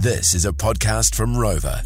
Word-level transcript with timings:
This 0.00 0.34
is 0.34 0.44
a 0.44 0.52
podcast 0.52 1.14
from 1.14 1.36
Rover. 1.36 1.82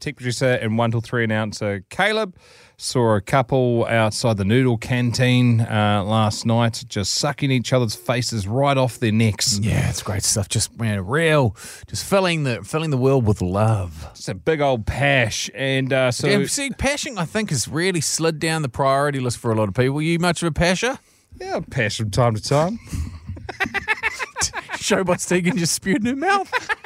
Tech 0.00 0.16
producer 0.16 0.52
and 0.60 0.76
one 0.76 0.90
till 0.90 1.00
three 1.00 1.24
announcer 1.24 1.84
Caleb 1.90 2.36
saw 2.76 3.14
a 3.14 3.20
couple 3.20 3.86
outside 3.86 4.36
the 4.36 4.44
noodle 4.44 4.76
canteen 4.76 5.60
uh, 5.62 6.02
last 6.04 6.44
night, 6.44 6.84
just 6.88 7.14
sucking 7.14 7.50
each 7.50 7.72
other's 7.72 7.94
faces 7.94 8.46
right 8.46 8.76
off 8.76 8.98
their 8.98 9.12
necks. 9.12 9.58
Yeah, 9.58 9.88
it's 9.88 10.02
great 10.02 10.22
stuff. 10.22 10.48
Just 10.48 10.78
man, 10.78 11.06
real, 11.06 11.56
just 11.86 12.04
filling 12.04 12.44
the 12.44 12.62
filling 12.62 12.90
the 12.90 12.98
world 12.98 13.26
with 13.26 13.40
love. 13.40 14.08
It's 14.10 14.28
a 14.28 14.34
big 14.34 14.60
old 14.60 14.86
pash, 14.86 15.48
and 15.54 15.92
uh, 15.92 16.10
so 16.10 16.26
Yeah, 16.26 16.44
see, 16.46 16.70
pashing 16.70 17.16
I 17.16 17.24
think 17.24 17.50
has 17.50 17.68
really 17.68 18.00
slid 18.00 18.38
down 18.38 18.62
the 18.62 18.68
priority 18.68 19.20
list 19.20 19.38
for 19.38 19.52
a 19.52 19.54
lot 19.54 19.68
of 19.68 19.74
people. 19.74 20.02
You 20.02 20.18
much 20.18 20.42
of 20.42 20.48
a 20.48 20.52
pasher? 20.52 20.98
yeah, 21.40 21.60
pash 21.70 21.96
from 21.96 22.10
time 22.10 22.34
to 22.34 22.42
time. 22.42 22.78
Showbot 24.82 25.18
Stegan 25.20 25.56
just 25.56 25.74
spewed 25.74 26.04
in 26.04 26.06
her 26.06 26.16
mouth. 26.16 26.52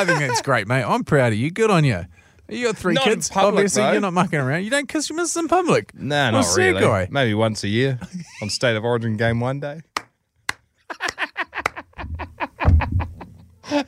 I 0.00 0.04
think 0.06 0.18
that's 0.20 0.40
great, 0.42 0.66
mate. 0.66 0.82
I'm 0.84 1.04
proud 1.04 1.32
of 1.32 1.38
you. 1.38 1.50
Good 1.50 1.70
on 1.70 1.84
you. 1.84 2.04
You 2.48 2.66
got 2.66 2.76
three 2.76 2.94
Not 2.94 3.06
in 3.06 3.12
kids. 3.14 3.28
public, 3.28 3.52
Obviously, 3.54 3.82
though. 3.82 3.92
you're 3.92 4.00
not 4.00 4.12
mucking 4.12 4.38
around. 4.40 4.64
You 4.64 4.70
don't 4.70 4.88
kiss 4.88 5.08
your 5.08 5.16
missus 5.16 5.36
in 5.36 5.46
public. 5.46 5.94
Nah, 5.94 6.32
What's 6.32 6.48
not 6.48 6.56
that 6.56 6.62
really. 6.72 6.80
guy? 6.80 7.08
Maybe 7.10 7.34
once 7.34 7.62
a 7.62 7.68
year 7.68 7.98
on 8.42 8.50
State 8.50 8.76
of 8.76 8.84
Origin 8.84 9.16
game 9.16 9.38
one 9.40 9.60
day. 9.60 9.82
like 13.70 13.86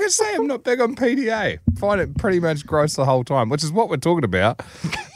I 0.00 0.06
say, 0.08 0.34
I'm 0.34 0.46
not 0.46 0.64
big 0.64 0.80
on 0.80 0.96
PDA. 0.96 1.58
Find 1.78 2.00
it 2.00 2.16
pretty 2.18 2.40
much 2.40 2.66
gross 2.66 2.94
the 2.94 3.04
whole 3.04 3.24
time, 3.24 3.48
which 3.48 3.62
is 3.62 3.70
what 3.72 3.88
we're 3.88 3.96
talking 3.98 4.24
about. 4.24 4.60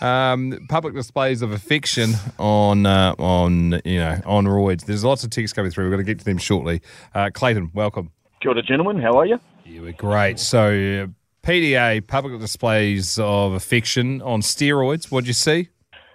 Um, 0.00 0.66
public 0.68 0.94
displays 0.94 1.42
of 1.42 1.52
affection 1.52 2.12
on 2.38 2.86
uh, 2.86 3.14
on 3.18 3.80
you 3.84 3.98
know 3.98 4.20
on 4.26 4.46
roids. 4.46 4.84
There's 4.84 5.04
lots 5.04 5.24
of 5.24 5.30
texts 5.30 5.52
coming 5.54 5.70
through. 5.70 5.84
We're 5.86 5.90
going 5.96 6.04
to 6.06 6.10
get 6.12 6.18
to 6.20 6.24
them 6.24 6.38
shortly. 6.38 6.82
Uh, 7.14 7.30
Clayton, 7.32 7.70
welcome. 7.74 8.10
Kia 8.40 8.50
ora, 8.52 8.62
gentlemen. 8.62 9.00
How 9.00 9.12
are 9.18 9.26
you? 9.26 9.38
You 9.64 9.82
were 9.82 9.92
great. 9.92 10.38
So 10.38 10.68
uh, 10.68 11.46
PDA, 11.46 12.06
public 12.06 12.38
displays 12.40 13.18
of 13.18 13.52
affection 13.52 14.22
on 14.22 14.40
steroids. 14.40 15.10
What'd 15.10 15.26
you 15.26 15.32
see? 15.32 15.68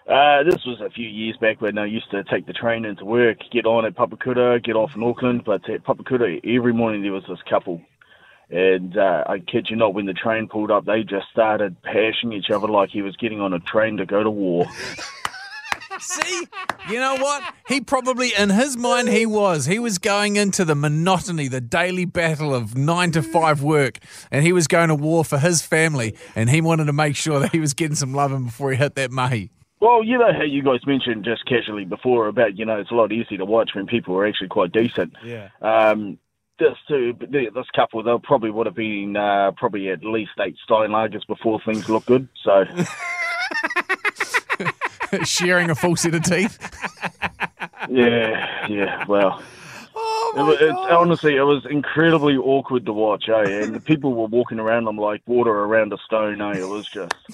Uh, 0.07 0.43
this 0.43 0.63
was 0.65 0.79
a 0.79 0.89
few 0.89 1.07
years 1.07 1.35
back 1.37 1.59
when 1.59 1.77
I 1.77 1.85
used 1.85 2.09
to 2.11 2.23
take 2.23 2.45
the 2.45 2.53
train 2.53 2.85
into 2.85 3.03
work, 3.03 3.39
get 3.51 3.65
on 3.65 3.85
at 3.85 3.95
Papakura, 3.95 4.63
get 4.63 4.75
off 4.77 4.91
in 4.95 5.03
Auckland. 5.03 5.43
But 5.43 5.69
at 5.69 5.83
Papakura, 5.83 6.39
every 6.45 6.73
morning 6.73 7.01
there 7.01 7.11
was 7.11 7.25
this 7.27 7.39
couple. 7.49 7.81
And 8.49 8.97
uh, 8.97 9.25
I 9.27 9.39
kid 9.39 9.67
you 9.69 9.75
not, 9.75 9.93
when 9.93 10.05
the 10.05 10.13
train 10.13 10.47
pulled 10.47 10.71
up, 10.71 10.85
they 10.85 11.03
just 11.03 11.27
started 11.29 11.81
pashing 11.81 12.31
each 12.31 12.49
other 12.49 12.67
like 12.67 12.89
he 12.89 13.01
was 13.01 13.17
getting 13.17 13.41
on 13.41 13.51
a 13.51 13.59
train 13.59 13.97
to 13.97 14.05
go 14.05 14.23
to 14.23 14.29
war. 14.29 14.65
See, 15.99 16.47
you 16.89 16.99
know 16.99 17.15
what? 17.15 17.43
He 17.67 17.81
probably, 17.81 18.33
in 18.37 18.49
his 18.49 18.77
mind, 18.77 19.09
he 19.09 19.25
was. 19.25 19.65
He 19.65 19.79
was 19.79 19.97
going 19.97 20.35
into 20.35 20.65
the 20.65 20.75
monotony, 20.75 21.47
the 21.47 21.61
daily 21.61 22.05
battle 22.05 22.53
of 22.53 22.75
nine 22.77 23.11
to 23.11 23.21
five 23.21 23.61
work, 23.61 23.99
and 24.31 24.45
he 24.45 24.53
was 24.53 24.67
going 24.67 24.89
to 24.89 24.95
war 24.95 25.25
for 25.25 25.37
his 25.37 25.61
family, 25.61 26.15
and 26.35 26.49
he 26.49 26.61
wanted 26.61 26.85
to 26.85 26.93
make 26.93 27.15
sure 27.15 27.39
that 27.39 27.51
he 27.51 27.59
was 27.59 27.73
getting 27.73 27.95
some 27.95 28.13
loving 28.13 28.45
before 28.45 28.71
he 28.71 28.77
hit 28.77 28.95
that 28.95 29.11
mahi. 29.11 29.51
Well, 29.79 30.03
you 30.03 30.17
know 30.17 30.33
how 30.33 30.43
you 30.43 30.63
guys 30.63 30.79
mentioned 30.87 31.23
just 31.23 31.45
casually 31.45 31.85
before 31.85 32.27
about, 32.27 32.57
you 32.57 32.65
know, 32.65 32.79
it's 32.79 32.89
a 32.89 32.95
lot 32.95 33.11
easier 33.11 33.37
to 33.37 33.45
watch 33.45 33.71
when 33.75 33.85
people 33.85 34.15
are 34.15 34.25
actually 34.25 34.47
quite 34.47 34.71
decent. 34.71 35.13
Yeah. 35.23 35.49
Um, 35.61 36.17
this 36.59 36.75
two, 36.87 37.13
this 37.29 37.69
couple, 37.75 38.01
they 38.01 38.11
probably 38.23 38.49
would 38.49 38.65
have 38.65 38.75
been 38.75 39.15
uh, 39.15 39.51
probably 39.55 39.89
at 39.89 40.03
least 40.03 40.31
eight 40.39 40.55
Steinlagers 40.67 41.27
before 41.27 41.61
things 41.63 41.87
look 41.87 42.05
good. 42.07 42.27
So, 42.43 42.65
Sharing 45.23 45.69
a 45.69 45.75
full 45.75 45.95
set 45.95 46.15
of 46.15 46.23
teeth. 46.23 46.57
yeah, 47.89 48.67
yeah, 48.67 49.05
well. 49.07 49.41
Oh, 49.95 50.33
It 50.35 50.41
was, 50.43 50.57
it's, 50.61 50.77
honestly, 50.91 51.35
it 51.35 51.41
was 51.41 51.65
incredibly 51.65 52.37
awkward 52.37 52.85
to 52.85 52.93
watch, 52.93 53.29
eh? 53.29 53.63
And 53.63 53.73
the 53.73 53.79
people 53.79 54.13
were 54.13 54.27
walking 54.27 54.59
around 54.59 54.85
them 54.85 54.97
like 54.97 55.21
water 55.25 55.51
around 55.51 55.91
a 55.91 55.97
stone, 55.97 56.39
eh? 56.41 56.59
It 56.59 56.67
was 56.67 56.87
just. 56.87 57.13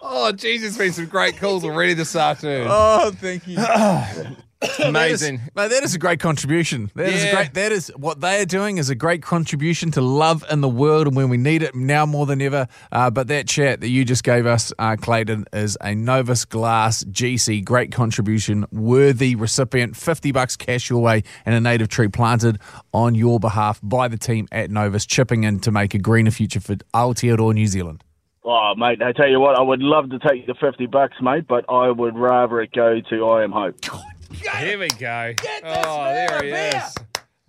Oh, 0.00 0.32
Jesus, 0.32 0.76
been 0.78 0.92
some 0.92 1.06
great 1.06 1.36
calls 1.36 1.64
already 1.64 1.92
this 1.92 2.16
afternoon. 2.16 2.66
Oh, 2.70 3.12
thank 3.14 3.46
you. 3.46 3.58
Amazing. 4.84 5.40
Mate, 5.54 5.68
that 5.68 5.84
is 5.84 5.94
a 5.94 5.98
great 5.98 6.18
contribution. 6.18 6.90
That 6.96 7.10
is 7.10 7.24
a 7.24 7.32
great. 7.32 7.54
That 7.54 7.70
is 7.70 7.92
what 7.96 8.20
they 8.20 8.40
are 8.42 8.44
doing 8.44 8.78
is 8.78 8.90
a 8.90 8.94
great 8.96 9.22
contribution 9.22 9.92
to 9.92 10.00
love 10.00 10.44
in 10.50 10.62
the 10.62 10.68
world, 10.68 11.06
and 11.06 11.14
when 11.14 11.28
we 11.28 11.36
need 11.36 11.62
it 11.62 11.76
now 11.76 12.06
more 12.06 12.26
than 12.26 12.42
ever. 12.42 12.66
Uh, 12.90 13.08
but 13.10 13.28
that 13.28 13.46
chat 13.46 13.80
that 13.80 13.88
you 13.88 14.04
just 14.04 14.24
gave 14.24 14.46
us, 14.46 14.72
uh, 14.78 14.96
Clayton, 14.96 15.44
is 15.52 15.78
a 15.80 15.94
Novus 15.94 16.44
Glass 16.44 17.04
GC. 17.04 17.64
Great 17.64 17.92
contribution, 17.92 18.66
worthy 18.72 19.36
recipient. 19.36 19.96
Fifty 19.96 20.32
bucks 20.32 20.56
cash 20.56 20.90
your 20.90 21.00
way, 21.00 21.22
and 21.46 21.54
a 21.54 21.60
native 21.60 21.88
tree 21.88 22.08
planted 22.08 22.58
on 22.92 23.14
your 23.14 23.38
behalf 23.38 23.78
by 23.82 24.08
the 24.08 24.18
team 24.18 24.48
at 24.50 24.70
Novus, 24.70 25.06
chipping 25.06 25.44
in 25.44 25.60
to 25.60 25.70
make 25.70 25.94
a 25.94 25.98
greener 25.98 26.32
future 26.32 26.60
for 26.60 26.74
Aotearoa, 26.94 27.54
New 27.54 27.68
Zealand. 27.68 28.02
Oh, 28.44 28.74
mate, 28.76 29.02
I 29.02 29.12
tell 29.12 29.28
you 29.28 29.38
what, 29.40 29.58
I 29.58 29.62
would 29.62 29.82
love 29.82 30.08
to 30.10 30.18
take 30.18 30.46
the 30.46 30.54
50 30.54 30.86
bucks, 30.86 31.16
mate, 31.20 31.46
but 31.46 31.66
I 31.68 31.90
would 31.90 32.16
rather 32.16 32.62
it 32.62 32.72
go 32.72 32.98
to 33.10 33.28
I 33.28 33.44
Am 33.44 33.52
Hope. 33.52 33.76
Here 34.40 34.78
we 34.78 34.88
go. 34.88 35.34
oh, 35.64 36.04
there 36.04 36.42
he 36.42 36.50
is. 36.50 36.94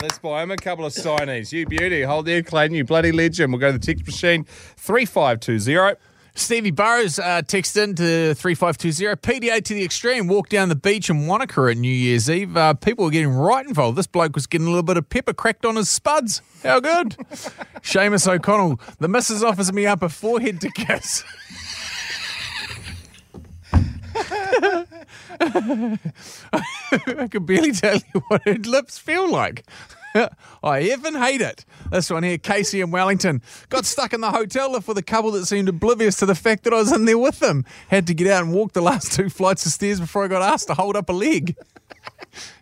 Let's 0.01 0.17
buy 0.19 0.43
him 0.43 0.51
a 0.51 0.55
couple 0.55 0.85
of 0.85 0.93
Steinies. 0.93 1.51
You 1.51 1.65
beauty. 1.65 2.03
Hold 2.03 2.25
there, 2.25 2.41
Clayton, 2.41 2.75
you 2.75 2.85
bloody 2.85 3.11
legend. 3.11 3.51
We'll 3.51 3.59
go 3.59 3.71
to 3.71 3.77
the 3.77 3.85
text 3.85 4.05
machine 4.05 4.45
3520. 4.77 5.99
Stevie 6.35 6.71
Burrows 6.71 7.19
uh, 7.19 7.41
texted 7.41 7.83
in 7.83 7.95
to 7.95 8.33
3520. 8.33 9.15
PDA 9.17 9.61
to 9.63 9.73
the 9.73 9.83
extreme. 9.83 10.27
Walk 10.27 10.47
down 10.47 10.69
the 10.69 10.75
beach 10.75 11.09
in 11.09 11.27
Wanaka 11.27 11.63
at 11.69 11.77
New 11.77 11.91
Year's 11.91 12.29
Eve. 12.29 12.55
Uh, 12.55 12.73
people 12.75 13.03
were 13.03 13.11
getting 13.11 13.29
right 13.29 13.65
involved. 13.65 13.97
This 13.97 14.07
bloke 14.07 14.35
was 14.35 14.47
getting 14.47 14.67
a 14.67 14.69
little 14.69 14.83
bit 14.83 14.95
of 14.95 15.09
pepper 15.09 15.33
cracked 15.33 15.65
on 15.65 15.75
his 15.75 15.89
spuds. 15.89 16.41
How 16.63 16.79
good. 16.79 17.09
Seamus 17.81 18.25
O'Connell. 18.25 18.79
The 18.99 19.09
missus 19.09 19.43
offers 19.43 19.73
me 19.73 19.85
up 19.85 20.01
a 20.01 20.07
forehead 20.07 20.61
to 20.61 20.71
kiss. 20.71 21.25
I 25.39 27.27
can 27.29 27.45
barely 27.45 27.71
tell 27.71 27.95
you 27.95 28.21
what 28.27 28.43
her 28.45 28.55
lips 28.55 28.97
feel 28.97 29.29
like. 29.29 29.63
I 30.63 30.81
even 30.81 31.15
hate 31.15 31.41
it. 31.41 31.65
This 31.91 32.09
one 32.09 32.23
here, 32.23 32.37
Casey 32.37 32.81
in 32.81 32.91
Wellington, 32.91 33.41
got 33.69 33.85
stuck 33.85 34.13
in 34.13 34.21
the 34.21 34.31
hotel 34.31 34.71
lift 34.71 34.87
with 34.87 34.97
a 34.97 35.03
couple 35.03 35.31
that 35.31 35.45
seemed 35.45 35.69
oblivious 35.69 36.15
to 36.17 36.25
the 36.25 36.35
fact 36.35 36.63
that 36.63 36.73
I 36.73 36.77
was 36.77 36.91
in 36.91 37.05
there 37.05 37.17
with 37.17 37.39
them. 37.39 37.65
Had 37.89 38.07
to 38.07 38.13
get 38.13 38.27
out 38.27 38.43
and 38.43 38.53
walk 38.53 38.73
the 38.73 38.81
last 38.81 39.13
two 39.13 39.29
flights 39.29 39.65
of 39.65 39.71
stairs 39.71 39.99
before 39.99 40.23
I 40.25 40.27
got 40.27 40.41
asked 40.41 40.67
to 40.67 40.73
hold 40.73 40.95
up 40.95 41.09
a 41.09 41.13
leg. 41.13 41.55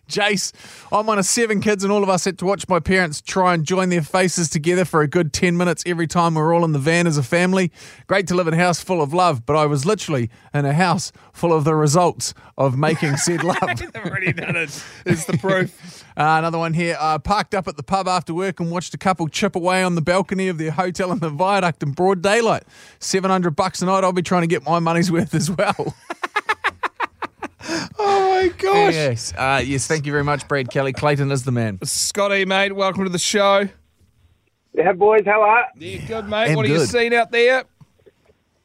Jace, 0.08 0.52
I'm 0.90 1.06
one 1.06 1.18
of 1.18 1.26
seven 1.26 1.60
kids, 1.60 1.84
and 1.84 1.92
all 1.92 2.02
of 2.02 2.08
us 2.08 2.24
had 2.24 2.38
to 2.38 2.46
watch 2.46 2.66
my 2.66 2.80
parents 2.80 3.20
try 3.20 3.52
and 3.52 3.62
join 3.64 3.90
their 3.90 4.00
faces 4.00 4.48
together 4.48 4.86
for 4.86 5.02
a 5.02 5.08
good 5.08 5.34
10 5.34 5.54
minutes 5.56 5.82
every 5.84 6.06
time 6.06 6.34
we're 6.34 6.54
all 6.54 6.64
in 6.64 6.72
the 6.72 6.78
van 6.78 7.06
as 7.06 7.18
a 7.18 7.22
family. 7.22 7.70
Great 8.06 8.26
to 8.28 8.34
live 8.34 8.48
in 8.48 8.54
a 8.54 8.56
house 8.56 8.82
full 8.82 9.02
of 9.02 9.12
love, 9.12 9.44
but 9.44 9.54
I 9.54 9.66
was 9.66 9.84
literally 9.84 10.30
in 10.54 10.64
a 10.64 10.72
house 10.72 11.12
full 11.34 11.52
of 11.52 11.64
the 11.64 11.74
results 11.74 12.32
of 12.56 12.78
making 12.78 13.18
said 13.18 13.44
love. 13.44 13.58
I've 13.60 13.94
already 13.96 14.32
done 14.32 14.56
it. 14.56 14.82
It's 15.04 15.24
the 15.24 15.36
proof. 15.36 16.04
Uh, 16.16 16.36
another 16.38 16.58
one 16.58 16.72
here. 16.74 16.96
Uh, 16.98 17.18
parked 17.18 17.54
up 17.54 17.68
at 17.68 17.76
the 17.76 17.82
pub 17.82 18.08
after 18.08 18.32
work 18.32 18.60
and 18.60 18.70
watched 18.70 18.94
a 18.94 18.98
couple 18.98 19.28
chip 19.28 19.54
away 19.54 19.82
on 19.82 19.94
the 19.94 20.02
balcony 20.02 20.48
of 20.48 20.58
their 20.58 20.70
hotel 20.70 21.12
in 21.12 21.18
the 21.18 21.30
viaduct 21.30 21.82
in 21.82 21.92
broad 21.92 22.22
daylight. 22.22 22.64
700 22.98 23.50
bucks 23.52 23.82
a 23.82 23.86
night. 23.86 24.04
I'll 24.04 24.12
be 24.12 24.22
trying 24.22 24.42
to 24.42 24.48
get 24.48 24.64
my 24.64 24.78
money's 24.78 25.12
worth 25.12 25.34
as 25.34 25.50
well. 25.50 25.94
oh, 28.38 28.42
my 28.42 28.48
gosh. 28.48 28.94
yes. 28.94 29.34
Uh, 29.36 29.62
yes. 29.64 29.86
Thank 29.86 30.06
you 30.06 30.12
very 30.12 30.24
much, 30.24 30.46
Brad 30.48 30.70
Kelly. 30.70 30.92
Clayton 30.92 31.30
is 31.30 31.44
the 31.44 31.52
man. 31.52 31.78
Scotty, 31.82 32.44
mate, 32.44 32.74
welcome 32.74 33.04
to 33.04 33.10
the 33.10 33.18
show. 33.18 33.68
Yeah, 34.74 34.92
boys, 34.92 35.22
how 35.26 35.42
are 35.42 35.66
Yeah, 35.76 36.06
good, 36.06 36.28
mate. 36.28 36.50
Am 36.50 36.56
what 36.56 36.66
are 36.66 36.68
you 36.68 36.78
good. 36.78 36.88
seeing 36.88 37.14
out 37.14 37.32
there? 37.32 37.64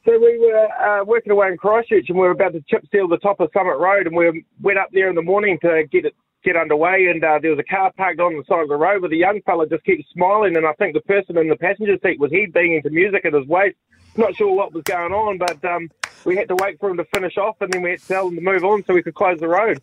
So 0.04 0.18
we 0.18 0.38
were 0.38 0.68
uh, 0.70 1.04
working 1.04 1.32
away 1.32 1.48
in 1.48 1.56
Christchurch 1.56 2.08
and 2.08 2.18
we 2.18 2.26
were 2.26 2.32
about 2.32 2.52
to 2.52 2.62
chip 2.68 2.84
seal 2.92 3.08
the 3.08 3.16
top 3.18 3.40
of 3.40 3.50
Summit 3.54 3.78
Road 3.78 4.06
and 4.06 4.14
we 4.14 4.44
went 4.60 4.78
up 4.78 4.90
there 4.92 5.08
in 5.08 5.14
the 5.14 5.22
morning 5.22 5.58
to 5.62 5.84
get 5.90 6.04
it 6.04 6.14
get 6.44 6.56
underway 6.56 7.06
and 7.10 7.24
uh, 7.24 7.38
there 7.40 7.50
was 7.50 7.58
a 7.58 7.64
car 7.64 7.90
parked 7.96 8.20
on 8.20 8.36
the 8.36 8.44
side 8.46 8.62
of 8.62 8.68
the 8.68 8.76
road 8.76 9.00
with 9.00 9.10
a 9.12 9.16
young 9.16 9.40
fella 9.46 9.66
just 9.66 9.82
kept 9.86 10.02
smiling 10.12 10.54
and 10.58 10.66
I 10.66 10.74
think 10.74 10.92
the 10.92 11.00
person 11.00 11.38
in 11.38 11.48
the 11.48 11.56
passenger 11.56 11.96
seat 12.02 12.20
was 12.20 12.30
he 12.30 12.44
being 12.44 12.74
into 12.74 12.90
music 12.90 13.24
at 13.24 13.32
his 13.32 13.46
waist. 13.46 13.76
Not 14.18 14.36
sure 14.36 14.54
what 14.54 14.74
was 14.74 14.82
going 14.82 15.14
on, 15.14 15.38
but 15.38 15.64
um, 15.64 15.90
we 16.24 16.36
had 16.36 16.48
to 16.48 16.56
wait 16.56 16.78
for 16.80 16.90
him 16.90 16.96
to 16.96 17.04
finish 17.04 17.36
off 17.36 17.56
and 17.60 17.72
then 17.72 17.82
we 17.82 17.90
had 17.90 18.00
to 18.00 18.08
tell 18.08 18.28
him 18.28 18.36
to 18.36 18.40
move 18.40 18.64
on 18.64 18.84
so 18.84 18.94
we 18.94 19.02
could 19.02 19.14
close 19.14 19.38
the 19.40 19.48
road. 19.48 19.80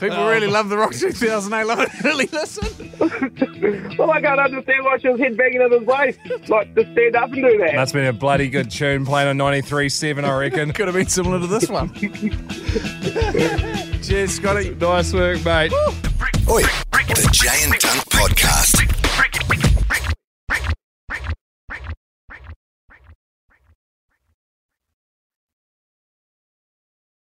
People 0.00 0.18
oh. 0.18 0.30
really 0.30 0.46
love 0.46 0.68
the 0.68 0.76
Rock 0.76 0.92
2008. 0.92 1.64
Love 1.64 1.80
it. 1.80 1.90
Really 2.04 2.26
listen. 2.26 2.66
Well, 3.98 4.10
I 4.10 4.20
can't 4.22 4.40
understand 4.40 4.84
why 4.84 4.96
she 4.98 5.08
was 5.08 5.20
head 5.20 5.36
banging 5.36 5.60
at 5.60 5.70
his 5.70 5.82
waist. 5.82 6.18
Like, 6.48 6.74
to 6.74 6.82
stand 6.92 7.16
up 7.16 7.30
and 7.32 7.42
do 7.42 7.58
that. 7.58 7.72
That's 7.74 7.92
been 7.92 8.06
a 8.06 8.12
bloody 8.12 8.48
good 8.48 8.70
tune 8.70 9.04
playing 9.04 9.28
on 9.28 9.36
93.7, 9.36 10.24
I 10.24 10.38
reckon. 10.38 10.72
Could 10.74 10.86
have 10.86 10.94
been 10.94 11.08
similar 11.08 11.38
to 11.38 11.46
this 11.46 11.68
one. 11.68 11.92
Cheers, 14.02 14.32
Scotty. 14.32 14.74
nice 14.76 15.12
work, 15.12 15.44
mate. 15.44 15.72
Oi, 16.48 16.62
the 16.62 17.28
Jay 17.32 17.64
and 17.64 17.74
Dunc 17.74 18.08
Podcast. 18.08 18.69